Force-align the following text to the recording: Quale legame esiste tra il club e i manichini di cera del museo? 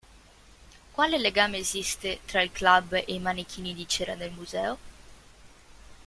Quale 0.93 1.19
legame 1.19 1.59
esiste 1.59 2.21
tra 2.25 2.41
il 2.41 2.51
club 2.51 2.93
e 2.93 3.03
i 3.09 3.19
manichini 3.19 3.75
di 3.75 3.87
cera 3.87 4.15
del 4.15 4.31
museo? 4.31 4.77